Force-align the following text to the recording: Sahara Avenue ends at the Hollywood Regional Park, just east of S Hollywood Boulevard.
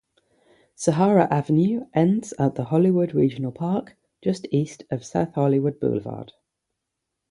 Sahara 0.73 1.27
Avenue 1.31 1.85
ends 1.93 2.33
at 2.39 2.55
the 2.55 2.63
Hollywood 2.63 3.13
Regional 3.13 3.51
Park, 3.51 3.95
just 4.23 4.47
east 4.51 4.83
of 4.89 5.01
S 5.01 5.13
Hollywood 5.35 5.79
Boulevard. 5.79 6.33